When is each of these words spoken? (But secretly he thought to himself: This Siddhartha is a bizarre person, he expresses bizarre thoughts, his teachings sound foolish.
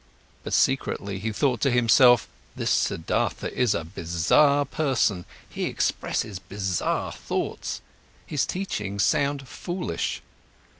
(But 0.43 0.53
secretly 0.53 1.19
he 1.19 1.31
thought 1.31 1.61
to 1.61 1.69
himself: 1.69 2.27
This 2.55 2.71
Siddhartha 2.71 3.53
is 3.55 3.75
a 3.75 3.83
bizarre 3.83 4.65
person, 4.65 5.25
he 5.47 5.65
expresses 5.65 6.39
bizarre 6.39 7.11
thoughts, 7.11 7.81
his 8.25 8.47
teachings 8.47 9.03
sound 9.03 9.47
foolish. 9.47 10.23